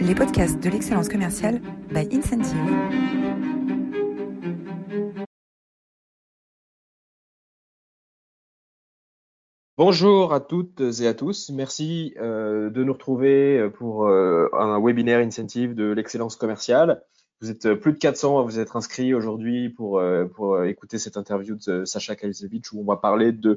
[0.00, 2.56] les podcasts de l'excellence commerciale by Incentive.
[9.76, 11.50] Bonjour à toutes et à tous.
[11.50, 17.02] Merci euh, de nous retrouver pour euh, un webinaire Incentive de l'excellence commerciale.
[17.42, 21.16] Vous êtes plus de 400 à vous être inscrits aujourd'hui pour, euh, pour écouter cette
[21.16, 23.56] interview de Sacha Kalizevich où on va parler de euh,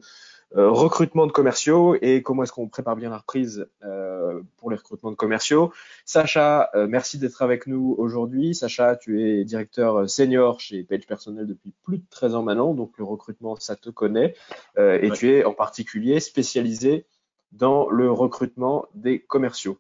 [0.55, 5.11] recrutement de commerciaux et comment est-ce qu'on prépare bien la reprise euh, pour les recrutements
[5.11, 5.73] de commerciaux.
[6.05, 8.54] Sacha, euh, merci d'être avec nous aujourd'hui.
[8.54, 12.97] Sacha, tu es directeur senior chez Page Personnel depuis plus de 13 ans maintenant, donc
[12.97, 14.36] le recrutement, ça te connaît.
[14.78, 17.06] et tu es en particulier spécialisé
[17.51, 19.79] dans le recrutement des commerciaux.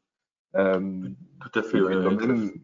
[0.53, 2.63] Tout à fait, oui.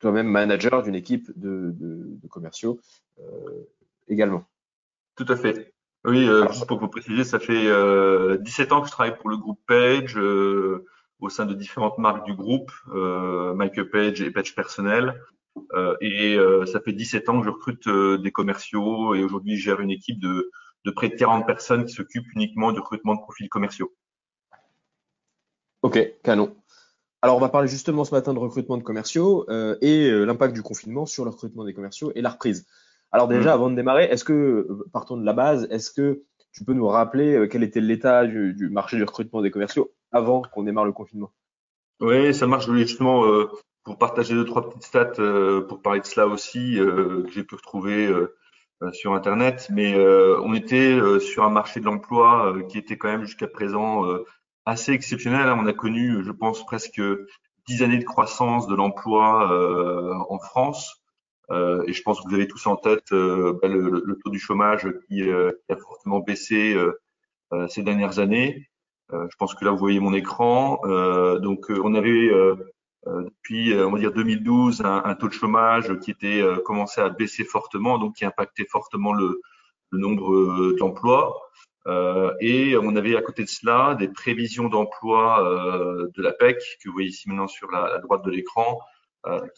[0.00, 2.80] Toi-même manager d'une équipe de, de, de commerciaux
[4.08, 4.44] également.
[5.16, 5.73] Tout à fait.
[6.04, 9.30] Oui, euh, juste pour vous préciser, ça fait euh, 17 ans que je travaille pour
[9.30, 10.84] le groupe Page euh,
[11.18, 15.18] au sein de différentes marques du groupe, euh, Mike Page et Page Personnel.
[15.72, 16.36] Euh, et
[16.66, 20.20] ça fait 17 ans que je recrute des commerciaux et aujourd'hui je gère une équipe
[20.20, 20.50] de,
[20.84, 23.94] de près de 40 personnes qui s'occupent uniquement du recrutement de profils commerciaux.
[25.82, 26.54] Ok, canon.
[27.22, 29.46] Alors, on va parler justement ce matin de recrutement de commerciaux
[29.80, 32.66] et l'impact du confinement sur le recrutement des commerciaux et la reprise.
[33.14, 33.54] Alors déjà, mm.
[33.54, 36.88] avant de démarrer, est-ce que, euh, partons de la base, est-ce que tu peux nous
[36.88, 40.90] rappeler euh, quel était l'état du, marché du recrutement des commerciaux avant qu'on démarre le
[40.90, 41.30] confinement?
[42.00, 42.68] Oui, ça marche.
[42.68, 43.48] justement, euh,
[43.84, 45.12] pour partager deux, trois petites stats,
[45.68, 48.10] pour parler de cela aussi, que j'ai pu retrouver
[48.92, 49.68] sur Internet.
[49.70, 54.04] Mais on était sur un marché de l'emploi qui était quand même jusqu'à présent
[54.64, 55.50] assez exceptionnel.
[55.50, 57.02] On a connu, je pense, presque
[57.68, 61.03] dix années de croissance de l'emploi en France.
[61.50, 64.30] Euh, et je pense que vous avez tous en tête euh, bah, le, le, taux
[64.30, 66.76] du chômage qui, euh, qui a fortement baissé
[67.68, 68.68] ces dernières années.
[69.12, 70.80] je pense que là, vous voyez mon écran.
[71.40, 72.30] donc, on avait
[73.06, 77.44] depuis, on va dire 2012, un, un, taux de chômage qui était commencé à baisser
[77.44, 79.40] fortement, donc qui impactait fortement le,
[79.92, 81.36] le nombre d'emplois.
[81.86, 86.56] Euh, et on avait à côté de cela des prévisions d'emploi euh, de la PEC
[86.82, 88.80] que vous voyez ici maintenant sur la, la droite de l'écran,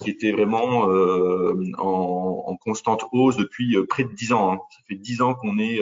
[0.01, 4.53] qui était vraiment euh, en, en, constante hausse depuis euh, près de dix ans.
[4.53, 4.59] Hein.
[4.71, 5.81] Ça fait dix ans qu'on est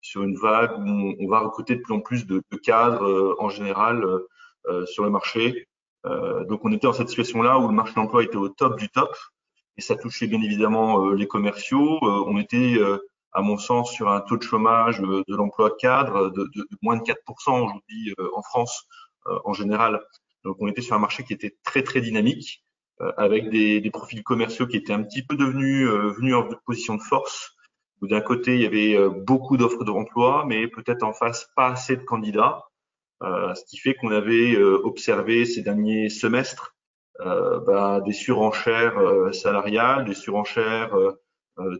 [0.00, 3.48] sur une vague où on, va recruter de plus en plus de, de cadres en
[3.48, 4.04] général
[4.86, 5.66] sur le marché.
[6.04, 8.88] donc on était dans cette situation-là où le marché de l'emploi était au top du
[8.88, 9.16] top
[9.76, 11.98] et ça touchait bien évidemment les commerciaux.
[12.02, 12.78] on était,
[13.32, 17.02] à mon sens, sur un taux de chômage de l'emploi cadre de, de, moins de
[17.02, 18.86] 4% aujourd'hui en France
[19.44, 20.00] en général.
[20.44, 22.65] Donc on était sur un marché qui était très très dynamique euh,
[23.16, 26.94] avec des, des, profils commerciaux qui étaient un petit peu devenus euh, venus en position
[26.94, 27.56] de force.
[28.02, 31.96] D'un côté, il y avait euh, beaucoup d'offres d'emploi, mais peut-être en face pas assez
[31.96, 32.64] de candidats.
[33.22, 36.76] Euh, ce qui fait qu'on avait observé ces derniers semestres
[37.20, 38.98] euh, bah, des surenchères
[39.32, 40.94] salariales, des surenchères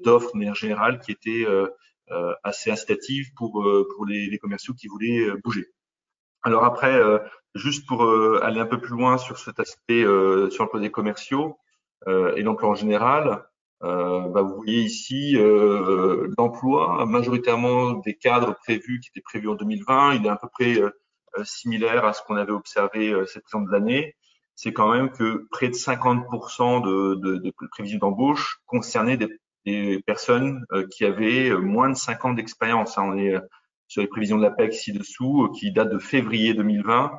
[0.02, 1.44] d'offres mais en général qui étaient
[2.42, 3.62] assez incitatives pour,
[3.94, 5.66] pour les, les, commerciaux qui voulaient bouger.
[6.46, 7.00] Alors après,
[7.56, 10.90] Juste pour euh, aller un peu plus loin sur cet aspect euh, sur l'emploi des
[10.90, 11.58] commerciaux
[12.06, 13.44] euh, et l'emploi en général,
[13.80, 15.36] bah, vous voyez ici
[16.38, 20.14] l'emploi majoritairement des cadres prévus qui étaient prévus en 2020.
[20.14, 20.80] Il est à peu près
[21.44, 24.16] similaire à ce qu'on avait observé cette de l'année.
[24.54, 29.28] C'est quand même que près de 50% de, de, de prévisions d'embauche concernaient des,
[29.66, 32.96] des personnes qui avaient moins de 5 ans d'expérience.
[32.98, 33.36] On est
[33.88, 37.12] sur les prévisions de l'APEC ci-dessous, qui datent de février 2020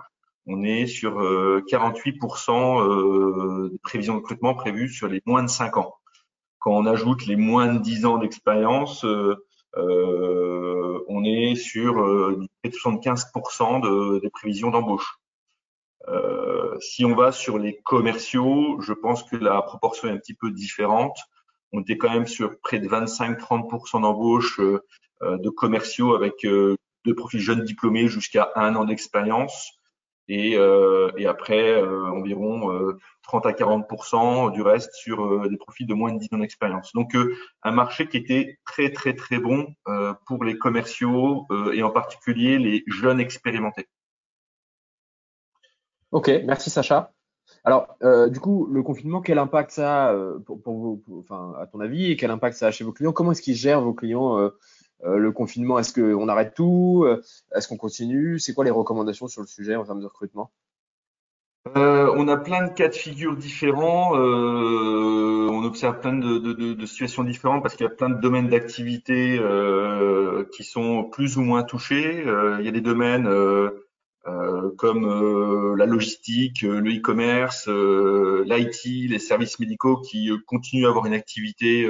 [0.48, 5.76] on est sur 48% euh, de prévisions de recrutement prévues sur les moins de 5
[5.78, 5.96] ans.
[6.60, 9.36] Quand on ajoute les moins de 10 ans d'expérience, euh,
[9.76, 11.96] euh, on est sur
[12.64, 15.20] 75% de, des prévisions d'embauche.
[16.80, 20.52] si on va sur les commerciaux, je pense que la proportion est un petit peu
[20.52, 21.18] différente.
[21.74, 24.62] On était quand même sur près de 25-30% d'embauche
[25.22, 29.78] de commerciaux avec de profils jeunes diplômés jusqu'à un an d'expérience
[30.28, 32.70] et, euh, après euh, environ
[33.24, 36.92] 30 euh, à 40% du reste sur des profils de moins de 10 ans d'expérience.
[36.94, 37.16] Donc
[37.64, 39.68] un marché qui était très très très bon
[40.26, 43.88] pour les commerciaux et en particulier les jeunes expérimentés.
[46.12, 47.12] Ok, merci Sacha.
[47.64, 50.16] Alors, euh, du coup, le confinement, quel impact ça a
[50.46, 53.12] pour, vous, enfin, à ton avis, quel impact ça a chez vos clients?
[53.12, 54.58] Comment est-ce qu'ils gèrent vos clients euh, euh,
[55.04, 57.22] le confinement, est-ce qu'on arrête tout euh,
[57.56, 58.40] Est-ce qu'on continue?
[58.40, 60.52] C'est quoi les recommandations sur le sujet en termes de recrutement?
[61.76, 64.16] Euh, on a plein de cas de figure différents.
[64.16, 68.48] Euh, on observe plein de, de, situations différentes parce qu'il y a plein de domaines
[68.48, 72.24] d'activité euh, qui sont plus ou moins touchés.
[72.60, 73.30] il y a des domaines
[74.78, 81.86] comme la logistique, le e-commerce, l'IT, les services médicaux qui continuent à avoir une activité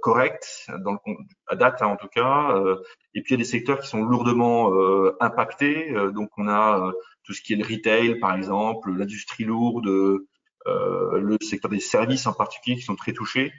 [0.00, 0.98] correcte dans le,
[1.48, 2.56] à date hein, en tout cas.
[3.14, 4.72] et puis il y a des secteurs qui sont lourdement
[5.20, 5.92] impactés.
[6.14, 6.92] donc on a
[7.24, 9.86] tout ce qui est le retail par exemple, l'industrie lourde,
[10.66, 13.52] le secteur des services en particulier qui sont très touchés.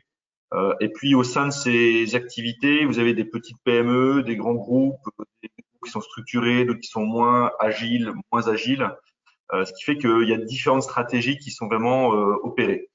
[0.54, 4.54] Euh, et puis au sein de ces activités, vous avez des petites PME, des grands
[4.54, 5.02] groupes,
[5.42, 8.88] des groupes qui sont structurés, d'autres qui sont moins agiles, moins agiles,
[9.54, 12.90] euh, ce qui fait qu'il y a différentes stratégies qui sont vraiment euh, opérées.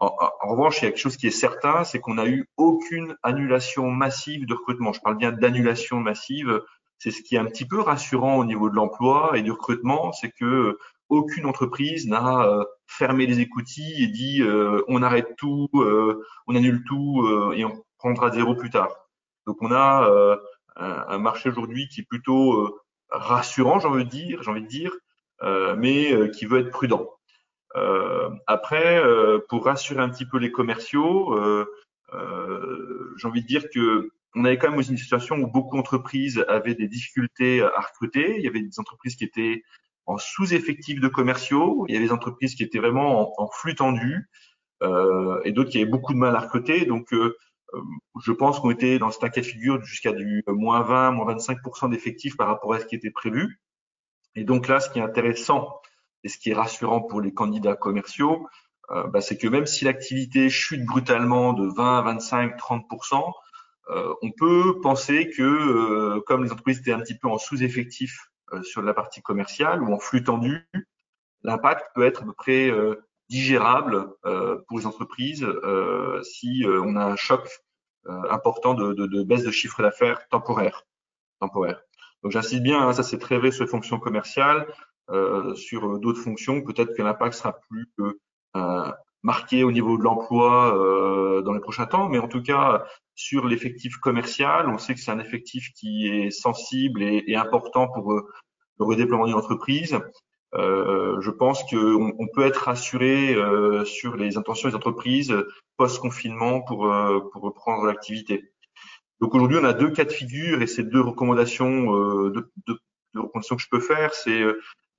[0.00, 0.12] En,
[0.42, 3.90] revanche, il y a quelque chose qui est certain, c'est qu'on n'a eu aucune annulation
[3.90, 4.92] massive de recrutement.
[4.92, 6.62] Je parle bien d'annulation massive.
[6.98, 10.12] C'est ce qui est un petit peu rassurant au niveau de l'emploi et du recrutement,
[10.12, 10.78] c'est que
[11.08, 16.54] aucune entreprise n'a euh, fermé les écoutilles et dit euh, on arrête tout, euh, on
[16.54, 18.94] annule tout et on prendra zéro plus tard.
[19.46, 20.38] Donc on a
[20.76, 22.78] un, marché aujourd'hui qui est plutôt
[23.10, 24.92] rassurant, j'ai envie de dire, j'ai envie de dire,
[25.76, 27.17] mais qui veut être prudent.
[28.46, 29.02] Après,
[29.48, 31.38] pour rassurer un petit peu les commerciaux,
[32.12, 36.74] j'ai envie de dire que on avait quand même une situation où beaucoup d'entreprises avaient
[36.74, 38.36] des difficultés à recruter.
[38.36, 39.62] Il y avait des entreprises qui étaient
[40.06, 41.84] en sous-effectifs de commerciaux.
[41.88, 44.28] Il y a des entreprises qui étaient vraiment en, flux tendu
[44.82, 46.86] euh, et d'autres qui avaient beaucoup de mal à recruter.
[46.86, 47.36] Donc, euh,
[47.74, 47.80] euh,
[48.22, 51.90] je pense qu'on était dans cet cas de figure jusqu'à du moins 20, moins 25%
[51.90, 53.60] d'effectifs par rapport à ce qui était prévu.
[54.34, 55.80] Et donc là, ce qui est intéressant
[56.24, 58.48] et ce qui est rassurant pour les candidats commerciaux,
[58.90, 63.32] euh, bah, c'est que même si l'activité chute brutalement de 20, 25, 30%,
[63.90, 68.28] euh, on peut penser que euh, comme les entreprises étaient un petit peu en sous-effectif
[68.52, 70.68] euh, sur la partie commerciale ou en flux tendu,
[71.42, 72.96] l'impact peut être à peu près euh,
[73.28, 74.08] digérable
[74.66, 75.46] pour les entreprises
[76.22, 77.46] si on a un choc
[78.06, 80.86] important de, de, de, baisse de chiffre d'affaires temporaire.
[81.38, 81.82] temporaire.
[82.22, 84.66] Donc j'insiste bien, hein, ça c'est très vrai sur les fonctions commerciales.
[85.10, 87.88] Euh, sur d'autres fonctions, peut-être que l'impact sera plus
[88.56, 92.84] euh, marqué au niveau de l'emploi euh, dans les prochains temps, mais en tout cas
[93.14, 97.88] sur l'effectif commercial, on sait que c'est un effectif qui est sensible et, et important
[97.88, 98.28] pour euh,
[98.78, 99.98] le redéploiement d'une entreprise.
[100.54, 105.34] Euh, je pense qu'on on peut être rassuré euh, sur les intentions des entreprises
[105.76, 108.52] post-confinement pour, euh, pour reprendre l'activité.
[109.20, 112.78] Donc aujourd'hui, on a deux cas de figure et ces deux recommandations, euh, deux, deux,
[113.14, 114.42] deux, recommandations que je peux faire, c'est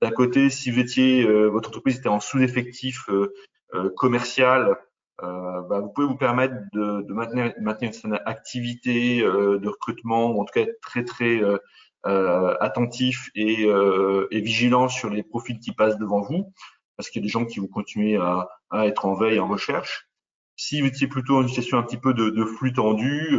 [0.02, 3.08] d'un côté, si vous étiez, votre entreprise était en sous-effectif
[3.96, 4.76] commercial,
[5.22, 9.68] euh, bah, vous pouvez vous permettre de, de maintenir, maintenir, une certaine activité euh, de
[9.68, 11.58] recrutement, ou en tout cas être très très euh,
[12.06, 16.52] euh attentif et, euh, et, vigilant sur les profils qui passent devant vous,
[16.96, 19.48] parce qu'il y a des gens qui vont continuer à, à, être en veille, en
[19.48, 20.08] recherche.
[20.56, 23.38] Si vous étiez plutôt dans une situation un petit peu de, de flux tendu,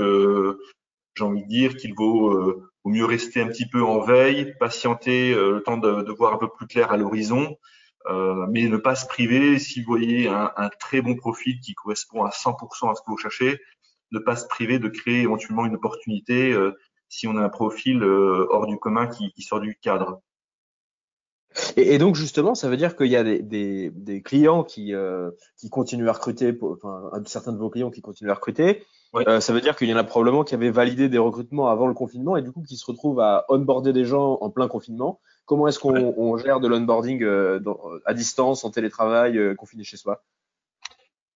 [1.15, 5.33] j'ai envie de dire qu'il vaut, vaut, mieux rester un petit peu en veille, patienter
[5.33, 7.57] le temps de, de voir un peu plus clair à l'horizon,
[8.07, 11.73] euh, mais ne pas se priver, si vous voyez un, un, très bon profil qui
[11.73, 13.59] correspond à 100% à ce que vous cherchez,
[14.11, 16.71] ne pas se priver de créer éventuellement une opportunité euh,
[17.09, 20.21] si on a un profil euh, hors du commun qui, qui, sort du cadre.
[21.75, 24.93] Et, et, donc justement, ça veut dire qu'il y a des, des, des clients qui,
[24.95, 28.83] euh, qui continuent à recruter, enfin certains de vos clients qui continuent à recruter.
[29.13, 29.23] Oui.
[29.41, 31.93] ça veut dire qu'il y en a probablement qui avaient validé des recrutements avant le
[31.93, 35.19] confinement et du coup qui se retrouvent à onboarder des gens en plein confinement
[35.51, 37.59] Comment est-ce qu'on on gère de l'onboarding euh,
[38.05, 40.23] à distance, en télétravail, euh, confiné chez soi?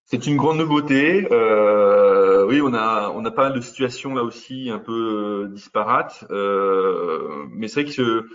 [0.06, 1.28] C'est une grande nouveauté.
[1.32, 5.48] Euh, oui, on a on a pas mal de situations là aussi un peu euh,
[5.50, 8.26] disparates, euh, mais c'est vrai que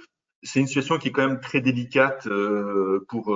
[0.43, 3.35] c'est une situation qui est quand même très délicate euh, pour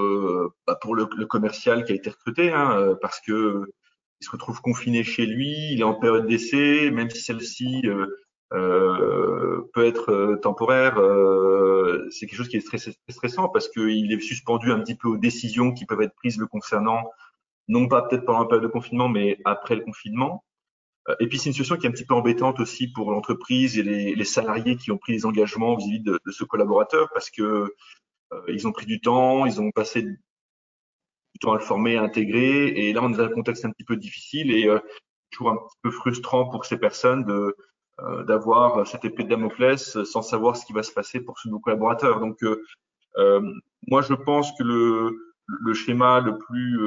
[0.66, 3.72] bah pour le, le, commercial qui a été recruté, hein, parce que
[4.24, 7.82] se retrouve confiné chez lui, il est en période d'essai, même si celle-ci
[8.52, 14.20] euh, peut être euh, temporaire, euh, c'est quelque chose qui est stressant parce qu'il est
[14.20, 17.10] suspendu un petit peu aux décisions qui peuvent être prises le concernant,
[17.68, 20.44] non pas peut-être pendant la période de confinement, mais après le confinement.
[21.20, 23.82] Et puis c'est une situation qui est un petit peu embêtante aussi pour l'entreprise et
[23.82, 27.42] les, salariés qui ont pris des engagements vis-à-vis de, ce collaborateur parce que
[28.32, 30.06] euh, ils ont pris du temps, ils ont passé
[31.42, 34.78] à intégrer, et là on est dans un contexte un petit peu difficile et euh,
[35.30, 37.54] toujours un petit peu frustrant pour ces personnes de
[38.00, 41.46] euh, d'avoir cette épée de Damoclès sans savoir ce qui va se passer pour ce
[41.46, 42.18] nouveau collaborateur.
[42.18, 42.60] Donc, euh,
[43.18, 43.40] euh,
[43.86, 46.80] moi, je pense que le, le schéma le plus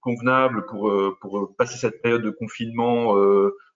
[0.00, 3.14] convenable pour, pour passer cette période de confinement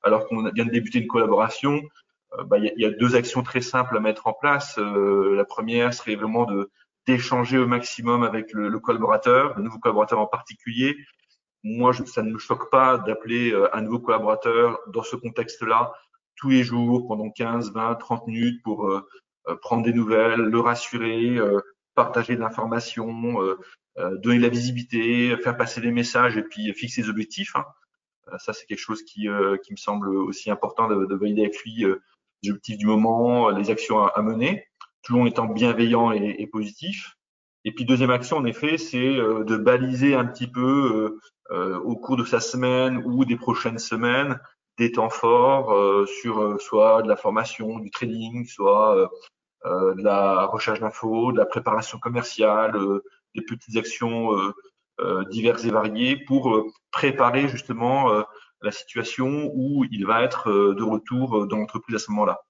[0.03, 1.83] alors qu'on vient de débuter une collaboration,
[2.47, 4.79] bah, il y, a deux actions très simples à mettre en place.
[4.79, 6.71] la première serait vraiment de
[7.07, 10.97] d'échanger au maximum avec le, le, collaborateur, le nouveau collaborateur en particulier,
[11.63, 15.93] moi, je, ça ne me choque pas d'appeler euh, un nouveau collaborateur dans ce contexte-là
[16.37, 19.07] tous les jours pendant 15, 20, 30 minutes pour euh,
[19.63, 21.39] prendre des nouvelles, le rassurer,
[21.95, 23.41] partager de l'information,
[23.97, 27.55] donner de la visibilité, faire passer des messages et puis fixer des objectifs.
[27.55, 27.65] Hein.
[28.39, 29.29] Ça, c'est quelque chose qui,
[29.65, 31.87] qui me semble aussi important de, de valider avec lui
[32.43, 34.67] les objectifs du moment, les actions à, mener,
[35.07, 37.17] toujours en étant bienveillant et, positif.
[37.65, 41.19] Et puis deuxième action, en effet, c'est de baliser un petit peu
[41.53, 44.41] euh, au cours de sa semaine ou des prochaines semaines
[44.79, 49.11] des temps forts euh, sur euh, soit de la formation, du trading, soit
[49.65, 52.79] de la recherche d'infos, de la préparation commerciale,
[53.35, 54.31] des petites actions
[55.29, 58.25] diverses et variées pour préparer justement
[58.63, 62.46] la situation où il va être de retour dans l'entreprise à ce moment-là.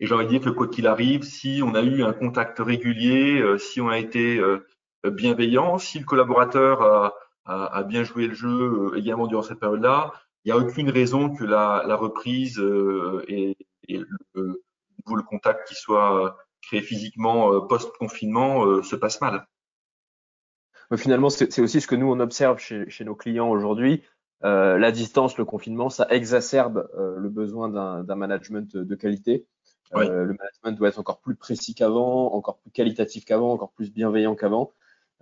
[0.00, 2.58] Et j'ai envie de dire que quoi qu'il arrive, si on a eu un contact
[2.58, 4.40] régulier, si on a été
[5.04, 7.14] bienveillant, si le collaborateur
[7.46, 8.48] a, bien joué le jeu
[8.92, 10.12] euh, également durant cette période-là.
[10.44, 13.56] Il n'y a aucune raison que la, reprise euh, et,
[13.88, 19.46] le, contact qui soit créé physiquement euh, post-confinement se passe mal.
[20.96, 24.02] finalement, c'est aussi ce que nous on observe chez, nos clients aujourd'hui.
[24.44, 27.68] Euh, la distance, le confinement, ça exacerbe euh, le besoin
[28.02, 29.46] d'un management de qualité.
[29.94, 33.92] Euh, le management doit être encore plus précis qu'avant, encore plus qualitatif qu'avant, encore plus
[33.92, 34.72] bienveillant qu'avant.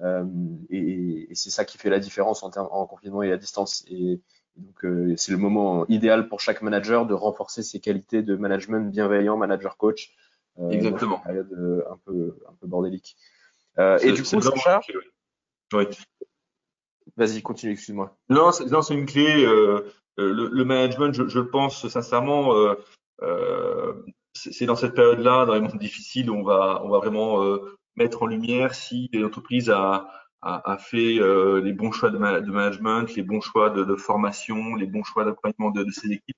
[0.01, 0.25] Euh,
[0.71, 3.85] et, et c'est ça qui fait la différence en, termes, en confinement et à distance.
[3.89, 4.21] Et,
[4.57, 8.89] donc, euh, c'est le moment idéal pour chaque manager de renforcer ses qualités de management
[8.91, 10.15] bienveillant, manager coach.
[10.61, 11.21] Euh, Exactement.
[11.25, 13.17] Dans une période un peu, un peu bordélique.
[13.79, 14.81] et du coup, Sacha,
[15.73, 15.85] oui.
[17.17, 18.17] Vas-y, continue, excuse-moi.
[18.29, 19.45] Non, c'est une clé.
[20.17, 22.55] Le, le, management, je, je, le pense sincèrement,
[23.23, 23.93] euh,
[24.35, 27.59] c'est dans cette période-là, dans les moments difficiles, on va, on va vraiment
[27.97, 30.09] mettre en lumière si l'entreprise a,
[30.43, 33.97] a, a, fait euh, les bons choix de, de, management, les bons choix de, de
[33.97, 36.37] formation, les bons choix d'accompagnement de, de, ses équipes.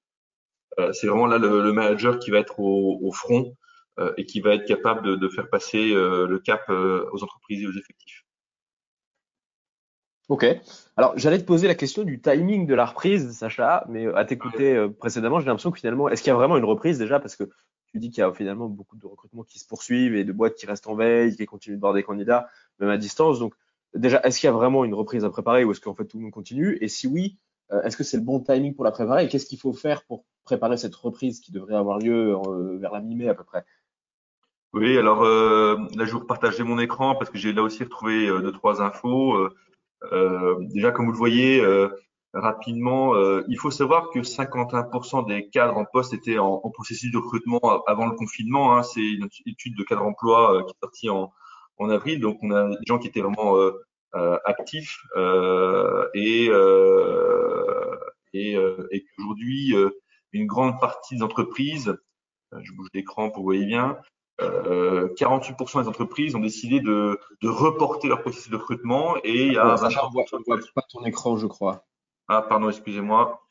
[0.79, 3.57] Euh, c'est vraiment là le, le, manager qui va être au, au front
[3.99, 7.62] euh, et qui va être capable de, faire passer euh, le cap euh, aux entreprises
[7.62, 8.25] et aux effectifs.
[10.29, 10.45] Ok.
[10.97, 14.88] Alors, j'allais te poser la question du timing de la reprise, Sacha, mais à t'écouter
[14.99, 17.21] précédemment, j'ai l'impression que finalement, est-ce qu'il y a vraiment une reprise déjà?
[17.21, 17.45] Parce que
[17.97, 20.55] tu dis qu'il y a finalement beaucoup de recrutements qui se poursuivent et de boîtes
[20.55, 22.49] qui restent en veille, qui continuent de voir des candidats,
[22.79, 23.38] même à distance.
[23.38, 23.55] Donc,
[23.95, 26.19] déjà, est-ce qu'il y a vraiment une reprise à préparer ou est-ce qu'en fait tout
[26.19, 26.76] le monde continue?
[26.81, 27.38] Et si oui,
[27.73, 29.25] euh, est-ce que c'est le bon timing pour la préparer?
[29.25, 32.93] Et qu'est-ce qu'il faut faire pour préparer cette reprise qui devrait avoir lieu euh, vers
[32.93, 33.65] la mi-mai à peu près?
[34.73, 37.83] Oui, alors euh, là, je vais vous partager mon écran parce que j'ai là aussi
[37.83, 39.49] retrouvé deux, trois infos.
[40.61, 41.65] déjà, comme vous le voyez,
[42.33, 47.11] rapidement, euh, il faut savoir que 51% des cadres en poste étaient en, en processus
[47.11, 48.76] de recrutement avant le confinement.
[48.76, 48.83] Hein.
[48.83, 51.33] C'est une étude de cadre emploi euh, qui est sortie en,
[51.78, 52.21] en, avril.
[52.21, 53.73] Donc, on a des gens qui étaient vraiment euh,
[54.14, 55.02] euh actifs
[56.14, 56.47] et,
[58.33, 59.75] et, et qu'aujourd'hui,
[60.33, 61.97] une grande partie des entreprises,
[62.52, 63.99] je bouge l'écran pour vous voyez bien,
[64.38, 69.59] 48% des entreprises ont décidé de, de, reporter leur processus de recrutement et il y
[69.59, 71.85] a on voit, voit pas ton écran, je crois.
[72.28, 73.42] Ah, pardon, excusez-moi.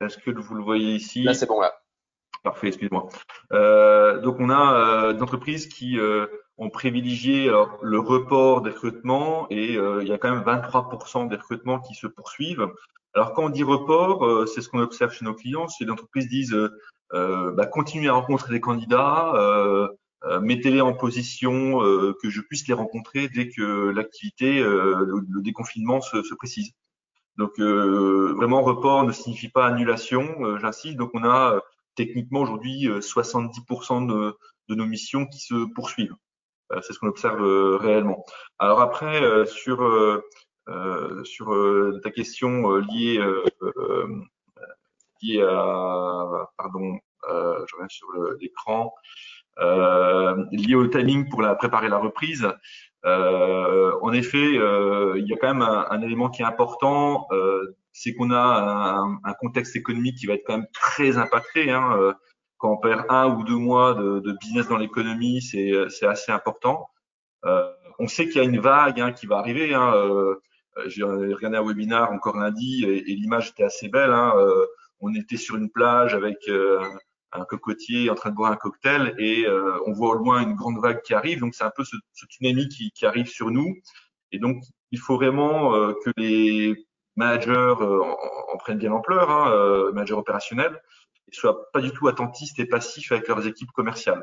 [0.00, 1.22] Est-ce que vous le voyez ici?
[1.22, 1.72] Là, c'est bon, là.
[2.42, 3.08] Parfait, excusez-moi.
[3.52, 6.26] Euh, donc, on a euh, des entreprises qui euh,
[6.56, 11.28] ont privilégié alors, le report des recrutements et euh, il y a quand même 23%
[11.28, 12.68] des recrutements qui se poursuivent.
[13.14, 15.90] Alors, quand on dit report, euh, c'est ce qu'on observe chez nos clients, c'est les
[15.90, 16.56] entreprises disent
[17.14, 19.88] euh, bah, continuez à rencontrer des candidats, euh,
[20.40, 26.00] mettez-les en position euh, que je puisse les rencontrer dès que l'activité, euh, le, déconfinement
[26.00, 26.72] se, se, précise.
[27.36, 30.96] Donc vraiment report ne signifie pas annulation, j'insiste.
[30.96, 31.60] Donc on a
[31.94, 34.36] techniquement aujourd'hui 70% de,
[34.68, 36.16] de, nos missions qui se poursuivent.
[36.82, 37.40] C'est ce qu'on observe
[37.76, 38.24] réellement.
[38.58, 39.78] Alors après sur
[41.22, 43.22] sur ta question liée
[45.22, 46.98] liée à pardon,
[47.28, 48.08] je reviens sur
[48.40, 48.92] l'écran
[49.60, 52.48] euh, lié au timing pour préparer la reprise.
[53.04, 57.76] Euh, en effet, euh, il y a quand même un, élément qui est important, euh,
[57.92, 61.70] c'est qu'on a un, contexte économique qui va être quand même très impacté.
[61.70, 62.12] Hein, euh,
[62.58, 66.88] quand on perd un ou deux mois de, business dans l'économie, c'est assez important.
[67.44, 67.70] Euh,
[68.00, 69.74] on sait qu'il y a une vague hein, qui va arriver.
[69.74, 69.92] Hein,
[70.86, 74.12] J'ai regardé un webinaire encore lundi et, l'image était assez belle.
[75.00, 76.48] On était sur une plage avec
[77.32, 80.54] un cocotier en train de boire un cocktail et euh, on voit au loin une
[80.54, 81.40] grande vague qui arrive.
[81.40, 83.76] Donc c'est un peu ce, ce tsunami qui, arrive sur nous.
[84.32, 86.86] Et donc il faut vraiment euh, que les
[87.16, 90.80] managers euh, en, en, prennent bien l'ampleur, hein, managers opérationnels,
[91.30, 94.22] et soient pas du tout attentistes et passifs avec leurs équipes commerciales.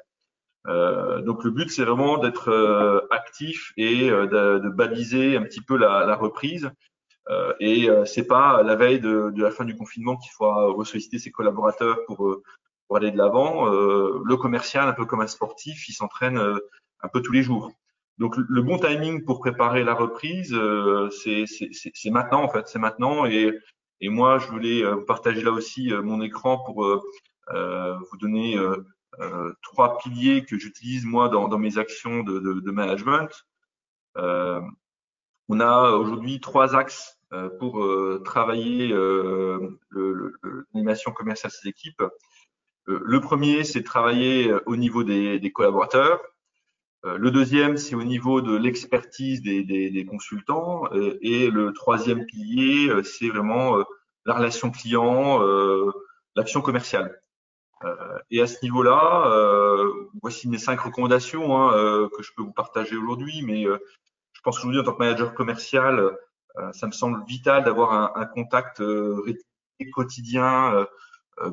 [0.65, 6.05] donc le but c'est vraiment d'être actif et de, de, baliser un petit peu la,
[6.05, 6.72] la reprise.
[7.60, 11.32] Et c'est pas la veille de, de, la fin du confinement qu'il faut ressolliciter ses
[11.32, 12.38] collaborateurs pour
[12.88, 13.65] pour aller de l'avant.
[13.65, 17.72] le commercial, un peu comme un sportif, il s'entraîne un peu tous les jours.
[18.20, 20.55] Donc le bon timing pour préparer la reprise,
[21.24, 23.25] c'est maintenant en fait, c'est maintenant.
[23.25, 23.51] Et,
[24.01, 28.60] et moi, je voulais partager là aussi mon écran pour vous donner
[29.22, 33.29] euh, trois piliers que j'utilise moi dans, dans, mes actions de, de, de management.
[34.17, 34.62] Euh,
[35.48, 37.15] on a aujourd'hui trois axes euh,
[37.60, 37.86] pour
[38.24, 38.94] travailler
[39.91, 42.03] l'animation commerciale de ces équipes.
[42.88, 46.22] le premier, c'est travailler au niveau des, des collaborateurs.
[47.03, 50.84] Le deuxième, c'est au niveau de l'expertise des, des, des, consultants.
[51.22, 53.84] Et le troisième pilier, c'est vraiment
[54.25, 55.41] la relation client,
[56.36, 57.20] l'action commerciale.
[57.84, 59.91] Euh, et à ce niveau-là, euh,
[60.22, 63.41] voici mes cinq recommandations hein, euh, que je peux vous partager aujourd'hui.
[63.44, 66.17] Mais je pense qu'aujourd'hui, en tant que manager commercial,
[66.74, 68.82] ça me semble vital d'avoir un, un, contact
[69.94, 70.88] quotidien,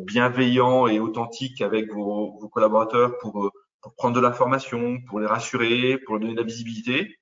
[0.01, 5.99] bienveillant et authentique avec vos, vos collaborateurs pour, pour, prendre de l'information, pour les rassurer,
[5.99, 7.19] pour leur donner de la visibilité.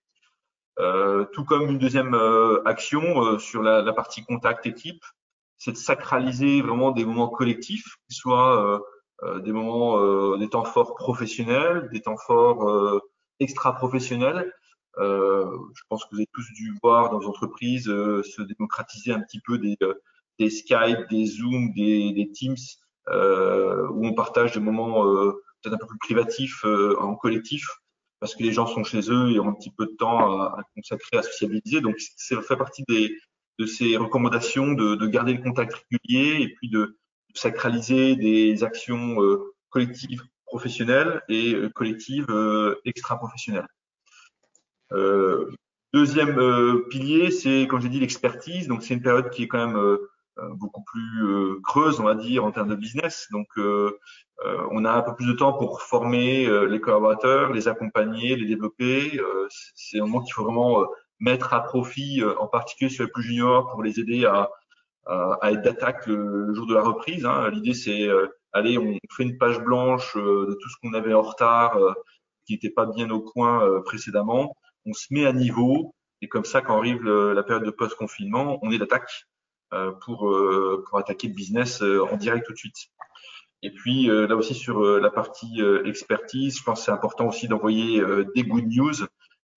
[0.78, 5.04] Euh, tout comme une deuxième euh, action euh, sur la, la, partie contact équipe,
[5.58, 8.80] c'est de sacraliser vraiment des moments collectifs, qui soient
[9.22, 13.00] euh, des moments, euh, des temps forts professionnels, des temps forts euh,
[13.40, 14.52] extra-professionnels.
[15.00, 19.40] Je pense que vous avez tous dû voir dans vos entreprises se démocratiser un petit
[19.40, 19.76] peu des,
[20.38, 22.56] des Skype, des Zoom, des, Teams,
[23.08, 25.04] où on partage des moments
[25.62, 27.66] peut-être un peu plus privatifs en collectif,
[28.20, 30.62] parce que les gens sont chez eux et ont un petit peu de temps à,
[30.74, 31.80] consacrer à sociabiliser.
[31.80, 33.16] Donc, ça fait partie des,
[33.58, 36.98] de ces recommandations de, de, garder le contact régulier et puis de,
[37.34, 43.66] sacraliser des actions euh, collectives professionnelles et euh, collectives euh, extra-professionnelles.
[45.92, 48.68] Deuxième pilier, c'est, comme j'ai dit, l'expertise.
[48.68, 49.98] Donc, c'est une période qui est quand même
[50.54, 53.28] beaucoup plus creuse, on va dire, en termes de business.
[53.32, 58.46] Donc, on a un peu plus de temps pour former les collaborateurs, les accompagner, les
[58.46, 59.20] développer.
[59.74, 60.86] c'est un moment qu'il faut vraiment
[61.18, 64.50] mettre à profit, en particulier sur les plus juniors, pour les aider à,
[65.06, 67.24] à être d'attaque le, jour de la reprise.
[67.24, 67.50] Hein.
[67.50, 71.14] L'idée, c'est euh, allez, on fait une page blanche euh, de tout ce qu'on avait
[71.14, 71.92] en retard, euh,
[72.46, 74.56] qui n'était pas bien au point précédemment.
[74.86, 78.70] On se met à niveau et comme ça, quand arrive la période de post-confinement, on
[78.70, 79.26] est d'attaque
[80.02, 80.30] pour,
[80.86, 82.90] pour attaquer le business en direct tout de suite.
[83.62, 88.02] Et puis là aussi sur la partie expertise, je pense que c'est important aussi d'envoyer
[88.34, 89.06] des good news.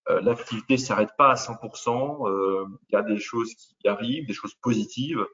[0.08, 2.66] L'activité s'arrête pas à 100%.
[2.88, 5.26] Il y a des choses qui arrivent, des choses positives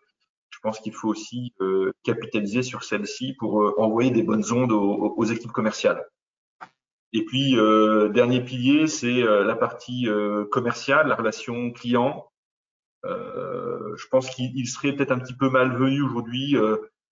[0.50, 4.72] je pense qu'il faut aussi euh, capitaliser sur celle-ci pour euh, envoyer des bonnes ondes
[4.72, 6.04] aux, équipes commerciales.
[7.12, 10.08] Et puis, euh, dernier pilier, c'est la partie
[10.50, 12.30] commerciale, la relation client.
[13.04, 16.56] je pense qu'il serait peut-être un petit peu malvenu aujourd'hui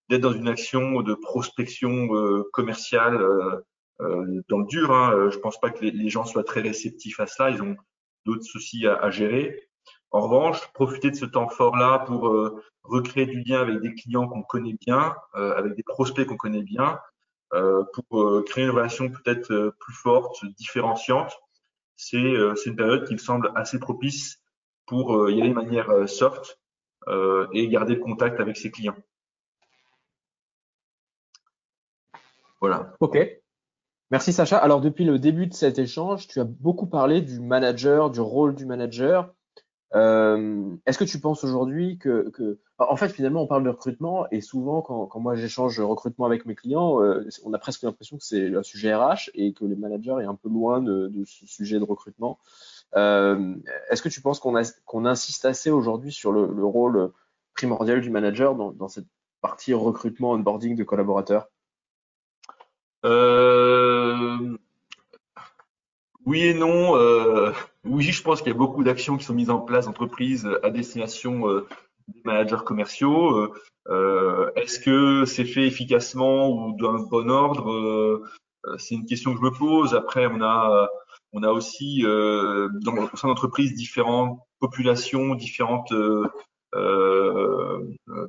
[0.09, 2.09] d'être dans une action de prospection
[2.53, 3.19] commerciale
[3.99, 4.93] dans le dur.
[4.93, 5.31] Hein.
[5.31, 7.51] Je pense pas que les, gens soient très réceptifs à cela.
[7.51, 7.77] Ils ont
[8.25, 9.69] d'autres soucis à, à gérer.
[10.11, 14.27] En revanche, profiter de ce temps fort-là pour euh, recréer du lien avec des clients
[14.27, 16.99] qu'on connaît bien, euh, avec des prospects qu'on connaît bien, euh,
[17.51, 21.33] pour créer une relation peut-être plus forte, différenciante.
[21.97, 24.43] C'est une période qui me semble assez propice
[24.87, 26.61] pour y aller de manière soft
[27.53, 28.97] et garder le contact avec ses clients.
[32.61, 32.95] Voilà.
[33.01, 33.19] OK.
[34.11, 34.57] Merci Sacha.
[34.59, 38.55] Alors depuis le début de cet échange, tu as beaucoup parlé du manager, du rôle
[38.55, 39.35] du manager.
[39.95, 44.27] Euh, Est-ce que tu penses aujourd'hui que, que, en fait, finalement, on parle de recrutement
[44.31, 48.19] et souvent, quand, quand moi j'échange recrutement avec mes clients, euh, on a presque l'impression
[48.19, 51.25] que c'est un sujet RH et que les managers est un peu loin de, de
[51.25, 52.39] ce sujet de recrutement.
[52.97, 53.55] Euh,
[53.91, 57.13] Est-ce que tu penses qu'on insiste assez aujourd'hui sur le, le, rôle
[57.55, 59.07] primordial du manager dans, dans cette
[59.41, 61.49] partie recrutement, onboarding de collaborateurs?
[63.05, 64.57] Euh,
[66.27, 66.95] oui et non.
[67.89, 70.49] Euh, oui, je pense qu'il y a beaucoup d'actions qui sont mises en place d'entreprises
[70.63, 71.67] à destination euh,
[72.09, 73.53] des managers commerciaux.
[73.89, 77.71] Euh, Est-ce que c'est fait efficacement ou d'un bon ordre?
[77.71, 78.23] Euh,
[78.79, 79.95] C'est une question que je me pose.
[79.95, 80.89] Après, on a
[81.33, 85.93] on a aussi euh, dans au sein d'entreprises différentes populations, différentes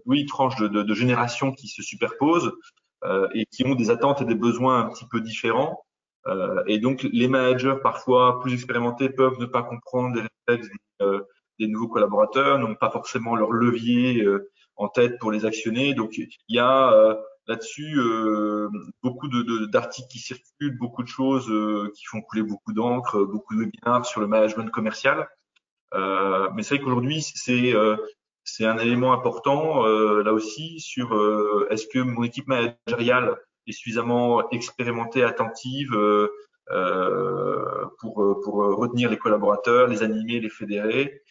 [0.06, 2.52] oui tranches de, de, de générations qui se superposent
[3.34, 5.84] et qui ont des attentes et des besoins un petit peu différents.
[6.28, 11.06] Euh, et donc, les managers parfois plus expérimentés peuvent ne pas comprendre les réflexes des,
[11.06, 11.22] euh,
[11.60, 15.94] des nouveaux collaborateurs, n'ont pas forcément leur levier euh, en tête pour les actionner.
[15.94, 18.00] Donc, il y a là-dessus
[19.04, 21.52] beaucoup d'articles de, qui circulent, beaucoup de choses
[21.96, 25.28] qui font couler beaucoup d'encre, beaucoup de bien sur le management commercial.
[25.94, 27.74] mais c'est vrai qu'aujourd'hui, c'est
[28.46, 31.12] c'est un élément important là aussi sur
[31.70, 33.38] est-ce que mon équipe managériale
[33.70, 35.98] est suffisamment expérimentée, attentive
[38.00, 41.22] pour, pour retenir les collaborateurs, les animer, les fédérer.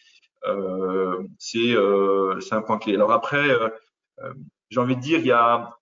[1.37, 2.95] c'est un point clé.
[2.95, 3.47] Alors après,
[4.69, 5.77] j'ai envie de dire, il y a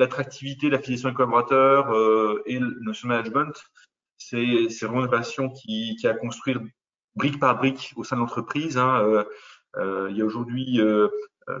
[0.00, 3.52] l'attractivité, la fidélisation des collaborateurs euh, et le notion management.
[4.16, 6.56] C'est vraiment une passion qui, qui a construit
[7.14, 8.78] brique par brique au sein de l'entreprise.
[8.78, 9.00] Hein.
[9.02, 9.24] Euh,
[9.76, 11.08] euh, il y a aujourd'hui, euh,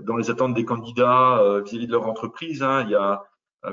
[0.02, 3.22] dans les attentes des candidats vis-à-vis de leur entreprise, hein, il y a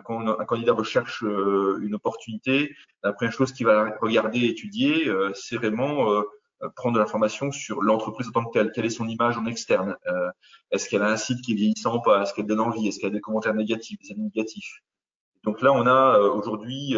[0.04, 5.58] quand un candidat recherche une opportunité, la première chose qu'il va regarder et étudier, c'est
[5.58, 6.26] vraiment
[6.64, 8.72] euh, prendre de l'information sur l'entreprise en tant que telle.
[8.72, 9.96] Quelle est son image en externe?
[10.08, 10.30] Euh,
[10.72, 12.24] Est-ce qu'elle a un site qui est vieillissant ou pas?
[12.24, 12.88] Est-ce qu'elle donne envie?
[12.88, 14.80] Est-ce qu'elle a des commentaires négatifs, des avis négatifs?
[15.44, 16.96] Donc là, on a euh, aujourd'hui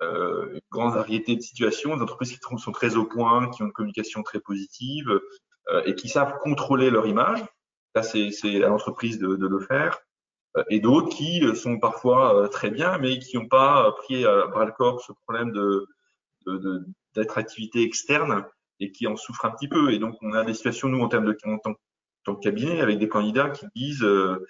[0.00, 3.72] une grande variété de situations, des entreprises qui sont très au point, qui ont une
[3.72, 5.20] communication très positive
[5.84, 7.38] et qui savent contrôler leur image.
[7.94, 10.00] Là, c'est à l'entreprise de, le faire.
[10.68, 14.72] Et d'autres qui sont parfois très bien, mais qui n'ont pas pris à bras le
[14.72, 15.86] corps ce problème de
[17.14, 18.44] d'attractivité externe
[18.80, 19.92] et qui en souffrent un petit peu.
[19.92, 21.74] Et donc, on a des situations, nous, en termes de en tant,
[22.34, 24.46] que cabinet, avec des candidats qui disent euh,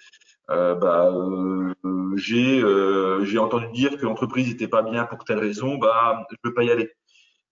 [0.49, 1.73] euh, bah, euh,
[2.15, 6.37] j'ai euh, j'ai entendu dire que l'entreprise n'était pas bien pour telle raison, bah, je
[6.43, 6.91] veux pas y aller.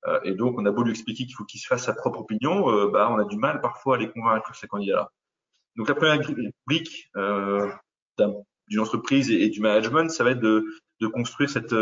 [0.08, 2.22] Euh, et donc, on a beau lui expliquer qu'il faut qu'il se fasse sa propre
[2.22, 5.12] opinion, bah, on a du mal parfois à les convaincre, ces candidats-là.
[5.76, 6.20] Donc, la première
[6.68, 7.10] brique
[8.68, 10.66] d'une entreprise et, du management, ça va être de,
[11.14, 11.76] construire cette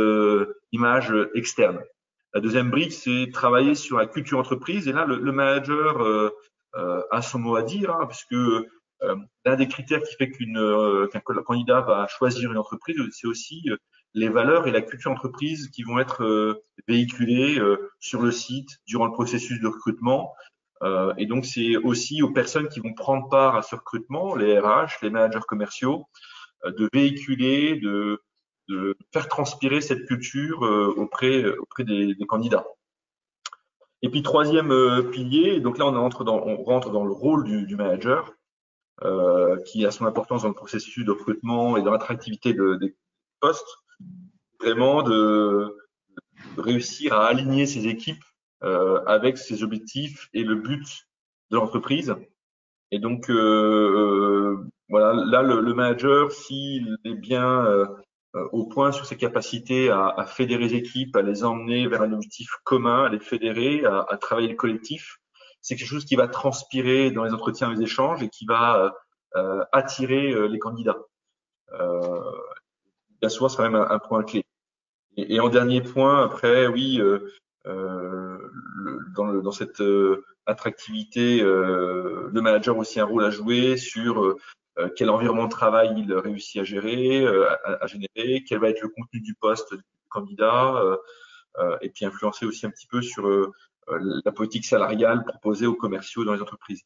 [0.71, 1.79] image externe.
[2.33, 4.87] La deuxième brique, c'est travailler sur la culture entreprise.
[4.87, 6.29] Et là, le, manager euh,
[6.75, 8.35] euh, a son mot à dire, hein, puisque
[9.03, 13.63] euh, l'un des critères qui fait euh, qu'un candidat va choisir une entreprise, c'est aussi
[13.69, 13.77] euh,
[14.13, 17.61] les valeurs et la culture entreprise qui vont être véhiculées
[17.99, 20.33] sur le site durant le processus de recrutement.
[21.17, 25.01] Et donc, c'est aussi aux personnes qui vont prendre part à ce recrutement, les RH,
[25.01, 26.05] les managers commerciaux,
[26.65, 28.21] de véhiculer, de
[28.69, 32.65] de faire transpirer cette culture euh, auprès, auprès des, des, candidats.
[34.01, 37.43] Et puis troisième euh, pilier, donc là on rentre dans, on rentre dans le rôle
[37.43, 38.31] du, du manager,
[39.03, 42.95] euh, qui a son importance dans le processus de recrutement et dans l'attractivité de, des
[43.39, 43.77] postes,
[44.59, 45.75] vraiment de,
[46.55, 48.28] de, réussir à aligner ses équipes euh,
[48.61, 51.07] avec ses objectifs et le but
[51.51, 52.15] de l'entreprise.
[52.91, 54.57] Et donc euh,
[54.89, 57.85] voilà, là le, le manager, s'il est bien euh,
[58.51, 62.13] au point sur ses capacités à, à, fédérer les équipes, à les emmener vers un
[62.13, 65.17] objectif commun, à les fédérer, à, à travailler le collectif.
[65.61, 68.93] C'est quelque chose qui va transpirer dans les entretiens, les échanges et qui va
[69.35, 70.97] euh, attirer euh, les candidats.
[71.73, 72.31] Euh,
[73.19, 74.43] bien souvent, c'est quand même un, point clé.
[75.17, 77.31] Et, et, en dernier point, après, oui, euh, euh
[77.65, 79.81] le, dans, le, dans, cette
[80.45, 84.37] attractivité, le manager a aussi un rôle à jouer sur
[84.79, 88.69] euh, quel environnement de travail il réussit à gérer, euh, à, à, générer, quel va
[88.69, 90.75] être le contenu du poste du candidat,
[91.57, 93.27] euh, et puis influencer aussi un petit peu sur
[93.87, 96.83] la politique salariale proposée aux commerciaux dans les entreprises.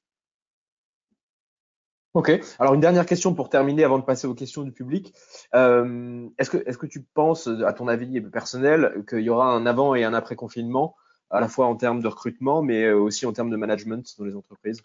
[2.14, 2.32] Ok.
[2.60, 5.14] Alors une dernière question pour terminer avant de passer aux questions du public.
[5.56, 9.66] Euh, est-ce que est-ce que tu penses, à ton avis personnel, qu'il y aura un
[9.66, 10.96] avant et un après confinement,
[11.32, 14.36] à la fois en termes de recrutement, mais aussi en termes de management dans les
[14.36, 14.84] entreprises?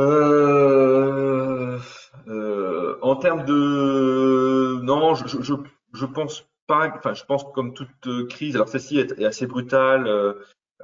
[0.00, 1.78] Euh,
[2.26, 5.54] euh, en termes de non, je, je,
[5.92, 6.92] je pense pas.
[6.96, 10.06] Enfin, je pense comme toute crise, alors celle-ci est, assez brutale.
[10.06, 10.34] Euh,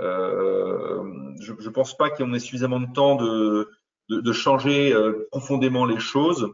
[0.00, 3.68] euh, je, je pense pas qu'on ait suffisamment de temps de,
[4.08, 6.52] de, de changer euh, profondément les choses.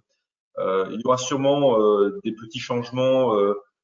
[0.58, 1.78] Euh, il y aura sûrement
[2.22, 3.32] des petits changements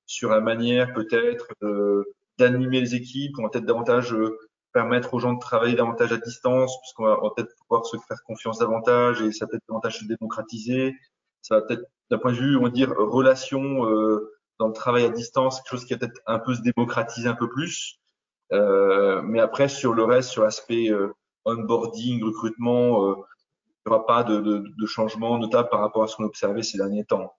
[0.07, 1.49] sur la manière peut-être
[2.39, 3.35] d'animer les équipes.
[3.39, 4.15] On va peut-être davantage
[4.73, 8.59] permettre aux gens de travailler davantage à distance, puisqu'on va, peut-être pouvoir se faire confiance
[8.59, 10.95] davantage et ça peut être davantage se démocratiser.
[11.43, 15.05] Ça va peut-être, d'un point de vue, on va dire, relation euh, dans le travail
[15.05, 17.99] à distance, quelque chose qui va peut-être un peu se démocratiser un peu plus.
[18.53, 21.13] Euh, mais après, sur le reste, sur l'aspect euh,
[21.45, 23.15] onboarding, recrutement, euh,
[23.87, 26.63] n'y aura pas de, de, de, changement notable par rapport à ce qu'on a observé
[26.63, 27.35] ces derniers temps.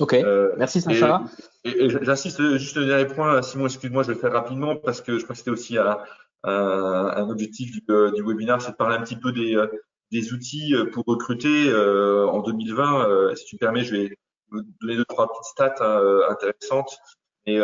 [0.00, 1.22] Ok, euh, merci Sacha.
[1.64, 5.00] Et, et, j'insiste juste le dernier point, Simon, excuse-moi, je vais le faire rapidement parce
[5.00, 5.98] que je crois que c'était aussi un,
[6.44, 9.66] un, objectif du, euh, du webinaire, c'est de parler un petit peu des, euh,
[10.10, 13.08] des outils pour recruter euh, en 2020.
[13.08, 14.18] Euh, si tu me permets, je vais
[14.50, 16.98] vous donner deux, trois petites stats hein, intéressantes.
[17.46, 17.58] Et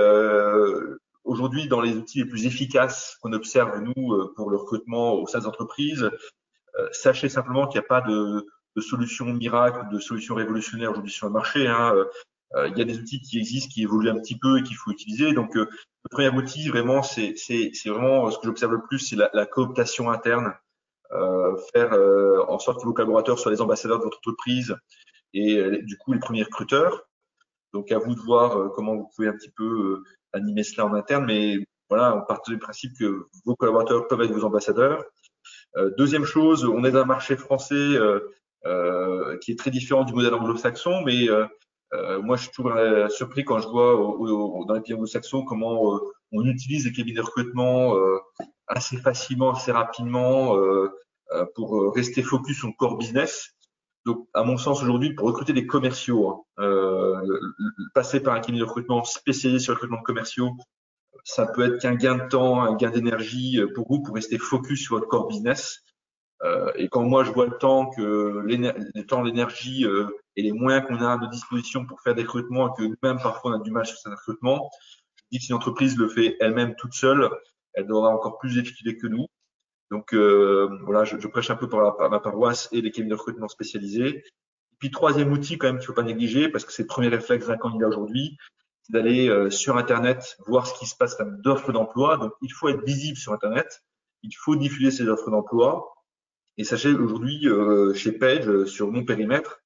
[1.25, 5.41] aujourd'hui, dans les outils les plus efficaces qu'on observe, nous, pour le recrutement au sein
[5.41, 6.11] des entreprises,
[6.93, 11.27] sachez simplement qu'il n'y a pas de de solutions miracles, de solutions révolutionnaires aujourd'hui sur
[11.27, 11.67] le marché.
[11.67, 11.95] Hein.
[12.55, 14.77] Euh, il y a des outils qui existent, qui évoluent un petit peu et qu'il
[14.77, 15.33] faut utiliser.
[15.33, 17.35] Donc, euh, le premier outil, vraiment, c'est
[17.87, 20.55] vraiment euh, ce que j'observe le plus, c'est la, la, cooptation interne.
[21.13, 21.93] Euh, faire
[22.49, 24.77] en sorte que vos collaborateurs soient les ambassadeurs de votre entreprise
[25.35, 27.03] et du coup les premiers recruteurs.
[27.73, 31.25] Donc à vous de voir comment vous pouvez un petit peu animer cela en interne,
[31.27, 35.05] mais voilà, on part du principe que vos collaborateurs peuvent être vos ambassadeurs.
[35.99, 37.99] deuxième chose, on est dans un marché français
[39.43, 41.29] qui est très différent du modèle anglo-saxon, mais
[41.93, 43.95] euh, moi, je suis toujours euh, surpris quand je vois
[44.67, 45.99] dans les pays anglo-saxons comment euh,
[46.33, 47.97] on utilise les cabinets de recrutement
[48.69, 50.57] assez facilement, assez rapidement
[51.57, 53.51] pour rester focus sur le core business.
[54.07, 57.23] Donc, à mon sens, aujourd'hui, pour recruter des commerciaux, hein,
[57.95, 60.53] passer par un cabinet de recrutement spécialisé sur le recrutement de commerciaux,
[61.25, 64.83] ça peut être qu'un gain de temps, un gain d'énergie pour vous pour rester focus
[64.83, 65.83] sur votre core business.
[66.43, 70.53] Euh, et quand moi je vois le temps que le temps, l'énergie euh, et les
[70.53, 73.61] moyens qu'on a à notre disposition pour faire des recrutements et que nous-mêmes parfois on
[73.61, 74.71] a du mal sur ces recrutements,
[75.17, 77.29] je dis que si une entreprise le fait elle-même toute seule,
[77.75, 79.27] elle devra encore plus efficace que nous.
[79.91, 83.15] Donc euh, voilà, je, je, prêche un peu pour la, ma paroisse et les cabinets
[83.15, 84.25] de recrutement spécialisés.
[84.79, 87.47] Puis troisième outil quand même qu'il faut pas négliger parce que c'est le premier réflexe
[87.49, 88.37] d'un candidat aujourd'hui,
[88.83, 92.17] c'est d'aller euh, sur Internet voir ce qui se passe d'offres d'emploi.
[92.17, 93.83] Donc il faut être visible sur Internet,
[94.23, 95.93] il faut diffuser ces offres d'emploi
[96.61, 99.63] et sachez aujourd'hui, euh, chez Page, euh, sur mon périmètre,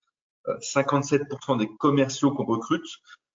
[0.61, 2.87] 57% euh, des commerciaux qu'on recrute,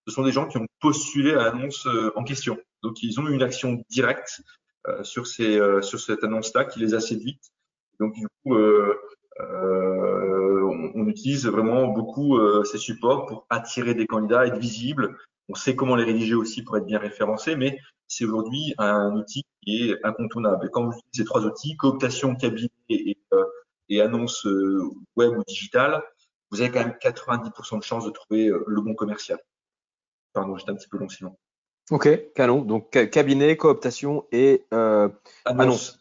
[0.08, 2.58] ce sont des gens qui ont postulé à l'annonce en question.
[2.84, 4.42] Donc, ils ont eu une action directe
[5.04, 7.52] sur, ces, sur cette annonce-là qui les a séduites.
[8.00, 8.96] Donc, du coup, on,
[10.96, 15.18] on, utilise vraiment beaucoup ces supports pour attirer des candidats, être visible.
[15.50, 19.44] On sait comment les rédiger aussi pour être bien référencé, mais c'est aujourd'hui un outil
[19.64, 20.66] qui est incontournable.
[20.66, 23.46] Et quand vous utilisez ces trois outils, cooptation, cabinet et, euh,
[23.88, 26.04] et annonce euh, web ou digitale,
[26.52, 29.40] vous avez quand même 90% de chances de trouver euh, le bon commercial.
[30.34, 31.38] Pardon, j'étais un petit peu long sinon.
[31.92, 32.62] Ok, canon.
[32.62, 35.12] Donc cabinet, cooptation et annonce.
[35.46, 36.00] annonce.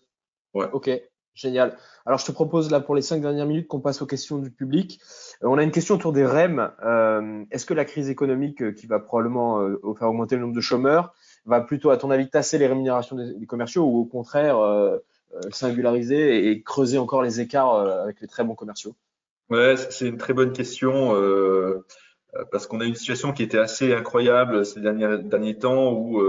[0.54, 0.66] Ouais.
[0.72, 0.90] Ok,
[1.34, 1.76] génial.
[2.04, 4.50] Alors je te propose là pour les cinq dernières minutes qu'on passe aux questions du
[4.50, 5.00] public.
[5.42, 6.70] on a une question autour des REM.
[7.50, 9.60] Est-ce que la crise économique qui va probablement
[9.98, 11.14] faire augmenter le nombre de chômeurs
[11.48, 14.98] va plutôt, à ton avis, tasser les rémunérations des, commerciaux ou au contraire euh,
[15.34, 18.94] euh, singulariser et, creuser encore les écarts euh, avec les très bons commerciaux?
[19.50, 21.14] Ouais, c'est une très bonne question
[22.50, 26.22] parce qu'on a une situation qui était assez incroyable ces derniers, derniers temps où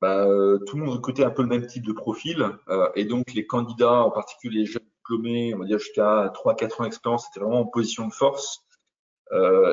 [0.00, 0.26] bah,
[0.66, 2.48] tout le monde recrutait un peu le même type de profil
[2.94, 6.84] et donc les candidats, en particulier les jeunes diplômés, on va dire jusqu'à 3-4 ans
[6.84, 8.64] d'expérience, étaient vraiment en position de force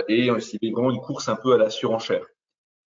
[0.07, 2.25] et c'était vraiment une course un peu à la surenchère.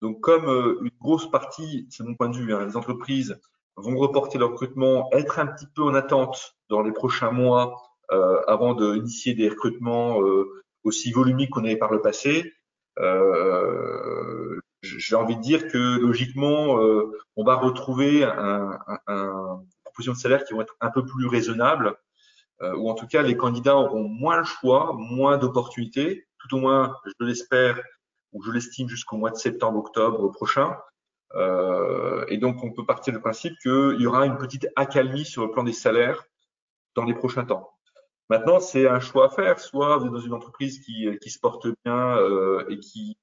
[0.04, 3.40] Donc, comme euh, une grosse partie, c'est mon point de vue, hein, les entreprises
[3.78, 8.42] vont reporter leur recrutement, être un petit peu en attente dans les prochains mois euh,
[8.46, 12.54] avant d'initier des recrutements euh, aussi volumiques qu'on avait par le passé.
[13.00, 20.14] Euh, J'ai envie de dire que logiquement, euh, on va retrouver un, un, un, proposition
[20.14, 21.96] de salaire qui vont être un peu plus raisonnables,
[22.78, 26.96] ou en tout cas les candidats auront moins le choix, moins d'opportunités, tout au moins,
[27.06, 27.82] je l'espère,
[28.32, 30.78] ou je l'estime jusqu'au mois de septembre-octobre prochain.
[31.36, 35.44] Euh, et donc, on peut partir du principe qu'il y aura une petite accalmie sur
[35.44, 36.24] le plan des salaires
[36.96, 37.73] dans les prochains temps.
[38.30, 39.60] Maintenant, c'est un choix à faire.
[39.60, 43.18] Soit vous êtes dans une entreprise qui, qui se porte bien euh, et qui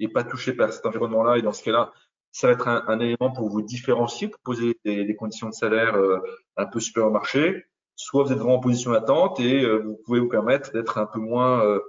[0.00, 1.92] n'est pas touchée par cet environnement-là, et dans ce cas-là,
[2.30, 5.96] ça va être un, élément pour vous différencier, pour poser des, des conditions de salaire
[5.96, 6.20] euh,
[6.56, 7.64] un peu supérieures au marché.
[7.96, 11.06] Soit vous êtes vraiment en position d'attente et euh, vous pouvez vous permettre d'être un
[11.06, 11.80] peu moins euh,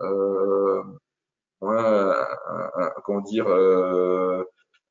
[0.00, 0.82] euh
[1.60, 2.14] moins,
[3.04, 4.44] comment dire, euh,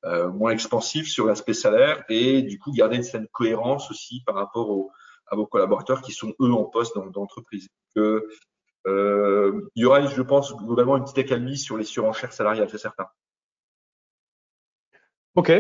[0.06, 4.36] euh, moins expansif sur l'aspect salaire et du coup garder une certaine cohérence aussi par
[4.36, 4.92] rapport aux,
[5.28, 7.68] à vos collaborateurs qui sont eux en poste dans, l'entreprise.
[7.98, 12.78] Euh, il y aura, je pense, globalement une petite accalmie sur les surenchères salariales, c'est
[12.78, 13.08] certain.
[15.36, 15.52] Ok,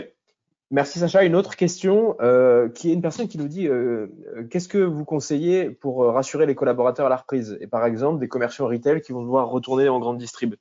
[0.71, 1.23] Merci Sacha.
[1.23, 4.07] Une autre question euh, qui est une personne qui nous dit euh,
[4.49, 7.55] qu'est-ce que vous conseillez pour rassurer les collaborateurs à la reprise?
[7.61, 10.55] Et par exemple des commerciaux retail qui vont devoir retourner en grande distrib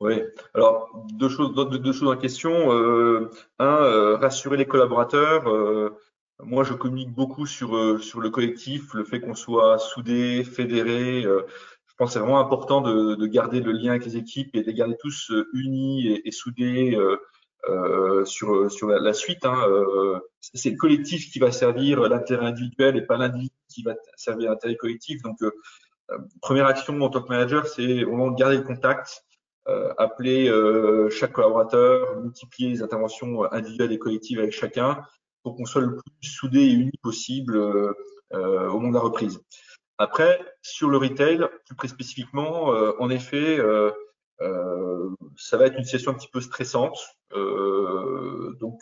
[0.00, 2.72] oui, alors deux choses, deux, choses en question.
[2.72, 5.48] Euh, un, euh, rassurer les collaborateurs.
[5.48, 5.96] Euh,
[6.42, 11.22] moi, je communique beaucoup sur sur le collectif, le fait qu'on soit soudé, fédéré.
[11.22, 14.62] je pense que c'est vraiment important de, de, garder le lien avec les équipes et
[14.62, 16.98] de les garder tous unis et, et soudés
[18.24, 19.44] sur sur la, suite.
[19.46, 19.64] Hein.
[20.40, 24.76] c'est le collectif qui va servir l'intérêt individuel et pas l'individu qui va servir l'intérêt
[24.76, 25.22] collectif.
[25.22, 25.38] Donc,
[26.42, 29.24] première action en tant que manager, c'est vraiment de garder le contact
[29.66, 35.02] euh, appeler euh, chaque collaborateur, multiplier les interventions individuelles et collectives avec chacun
[35.44, 37.92] pour qu'on soit le plus soudé et uni possible euh,
[38.32, 39.40] au moment de la reprise.
[39.98, 41.46] Après, sur le retail,
[41.78, 43.60] plus spécifiquement, en effet,
[45.36, 46.98] ça va être une situation un petit peu stressante.
[47.30, 48.80] donc,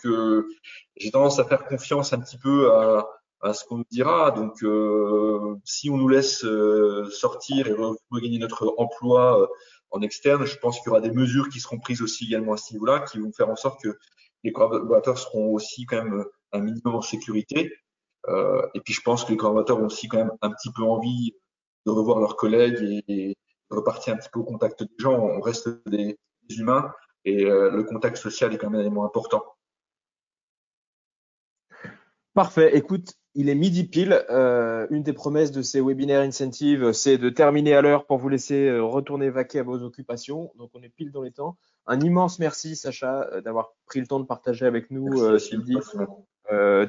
[0.97, 3.07] j'ai tendance à faire confiance un petit peu à,
[3.43, 4.31] à ce qu'on nous dira.
[4.31, 7.75] Donc, euh, si on nous laisse euh, sortir et
[8.11, 9.47] regagner notre emploi euh,
[9.91, 12.57] en externe, je pense qu'il y aura des mesures qui seront prises aussi également à
[12.57, 13.99] ce niveau-là, qui vont faire en sorte que
[14.45, 17.73] les collaborateurs seront aussi quand même un minimum en sécurité.
[18.29, 21.35] et puis, je pense que les collaborateurs ont aussi quand même un petit peu envie
[21.87, 23.37] de revoir leurs collègues et,
[23.71, 25.19] de repartir un petit peu au contact des gens.
[25.19, 26.93] On reste des, des humains
[27.25, 29.43] et le contact social est quand même un élément important.
[32.35, 32.75] Parfait.
[32.77, 34.25] Écoute, il est midi pile.
[34.31, 38.31] Euh, une des promesses de ces webinaires incentives, c'est de terminer à l'heure pour vous
[38.31, 40.51] laisser euh, retourner vaquer à vos occupations.
[40.57, 41.59] Donc, on est pile dans les temps.
[41.87, 45.39] Un immense merci, Sacha, euh, d'avoir pris le temps de partager avec nous, euh,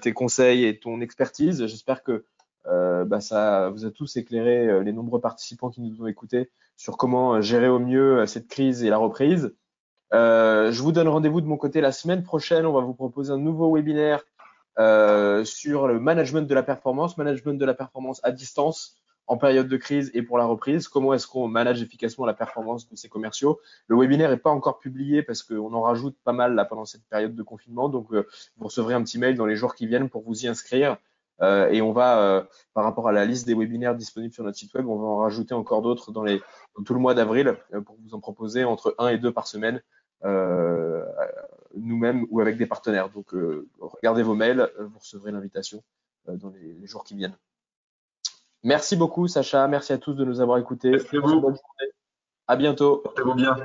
[0.01, 1.65] tes conseils et ton expertise.
[1.67, 2.25] J'espère que
[2.65, 7.39] bah, ça vous a tous éclairé les nombreux participants qui nous ont écoutés sur comment
[7.41, 9.55] gérer au mieux cette crise et la reprise.
[10.11, 12.65] je vous donne rendez-vous de mon côté la semaine prochaine.
[12.65, 14.23] On va vous proposer un nouveau webinaire
[14.79, 19.67] euh, sur le management de la performance, management de la performance à distance en période
[19.67, 20.87] de crise et pour la reprise.
[20.87, 23.59] Comment est-ce qu'on manage efficacement la performance de ces commerciaux?
[23.87, 27.05] Le webinaire n'est pas encore publié parce qu'on en rajoute pas mal là pendant cette
[27.05, 27.89] période de confinement.
[27.89, 30.47] Donc, euh, vous recevrez un petit mail dans les jours qui viennent pour vous y
[30.47, 30.97] inscrire.
[31.41, 34.57] Euh, et on va, euh, par rapport à la liste des webinaires disponibles sur notre
[34.57, 37.97] site web, on va en rajouter encore d'autres dans, dans tout le mois d'avril pour
[38.03, 39.81] vous en proposer entre un et deux par semaine
[41.75, 43.09] nous-mêmes ou avec des partenaires.
[43.09, 43.33] Donc,
[43.81, 45.83] regardez vos mails, vous recevrez l'invitation
[46.27, 47.35] dans les, jours qui viennent.
[48.63, 49.67] Merci beaucoup, Sacha.
[49.67, 50.91] Merci à tous de nous avoir écoutés.
[50.91, 51.53] Merci à vous.
[52.47, 52.97] À bientôt.
[52.97, 53.55] Portez-vous bien.